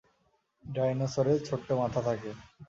ডাইনোসরের 0.65 1.39
ছোট্ট 1.47 1.67
মাথা 1.81 2.01
থাকে। 2.01 2.29